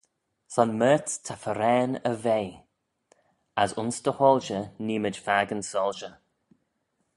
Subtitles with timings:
[0.53, 2.55] Son mayrts ta farrane y vea:
[3.61, 6.13] as ayns dty hoilshey nee mayd fakin soilshey.